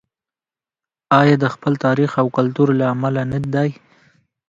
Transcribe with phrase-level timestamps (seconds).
[1.19, 3.69] آیا د خپل تاریخ او کلتور له امله نه دی؟